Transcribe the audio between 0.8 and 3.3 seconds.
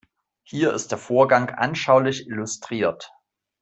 der Vorgang anschaulich illustriert.